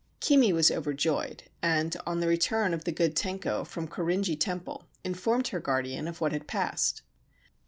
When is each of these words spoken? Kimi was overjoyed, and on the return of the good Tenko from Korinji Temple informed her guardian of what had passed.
Kimi 0.19 0.51
was 0.51 0.71
overjoyed, 0.71 1.43
and 1.61 1.95
on 2.07 2.21
the 2.21 2.27
return 2.27 2.73
of 2.73 2.85
the 2.85 2.91
good 2.91 3.15
Tenko 3.15 3.63
from 3.67 3.87
Korinji 3.87 4.35
Temple 4.35 4.87
informed 5.03 5.49
her 5.49 5.59
guardian 5.59 6.07
of 6.07 6.19
what 6.19 6.31
had 6.31 6.47
passed. 6.47 7.03